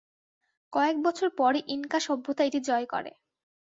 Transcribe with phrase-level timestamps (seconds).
[0.73, 3.11] কয়েক বছর পরই ইনকা সভ্যতা এটি জয় করে।